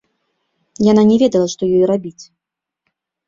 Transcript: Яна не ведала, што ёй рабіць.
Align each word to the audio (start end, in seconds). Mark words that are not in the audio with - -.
Яна 0.91 1.03
не 1.09 1.17
ведала, 1.25 1.47
што 1.53 1.63
ёй 1.77 1.85
рабіць. 1.91 2.23